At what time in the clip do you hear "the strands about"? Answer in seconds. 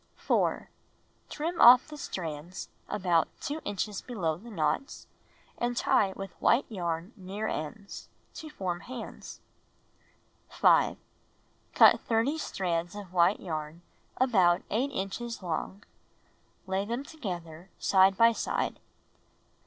1.87-3.27